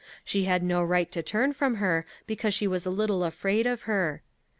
She 0.23 0.45
had 0.45 0.63
no 0.63 0.81
right 0.81 1.11
to 1.11 1.21
turn 1.21 1.53
from 1.53 1.75
her 1.75 2.07
because 2.25 2.55
she 2.55 2.65
was 2.65 2.87
a 2.87 2.89
little 2.89 3.23
afraid 3.23 3.67
of 3.67 3.83
her. 3.83 4.23